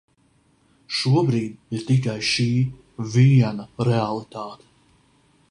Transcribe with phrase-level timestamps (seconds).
[0.99, 2.47] Šobrīd ir tikai šī,
[3.13, 4.73] viena realitāte.